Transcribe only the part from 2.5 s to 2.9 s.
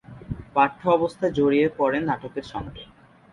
সঙ্গে।